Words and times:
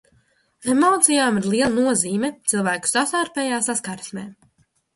Emocijām 0.71 1.37
ir 1.41 1.49
liela 1.51 1.67
nozīme 1.89 2.33
cilvēku 2.55 2.93
savstarpējā 2.95 3.63
saskarsmē. 3.69 4.29